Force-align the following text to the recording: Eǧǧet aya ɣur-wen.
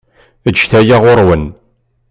Eǧǧet 0.49 0.71
aya 0.79 0.97
ɣur-wen. 1.03 1.45